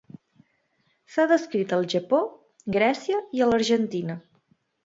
[1.15, 2.23] S'ha descrit al Japó,
[2.79, 4.21] Grècia i a l'Argentina.